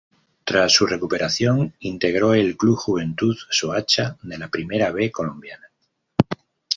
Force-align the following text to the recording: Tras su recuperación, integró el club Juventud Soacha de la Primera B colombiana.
Tras 0.45 0.71
su 0.73 0.87
recuperación, 0.87 1.75
integró 1.81 2.33
el 2.33 2.57
club 2.57 2.75
Juventud 2.75 3.35
Soacha 3.51 4.17
de 4.23 4.39
la 4.39 4.47
Primera 4.47 4.89
B 4.91 5.11
colombiana. 5.11 5.69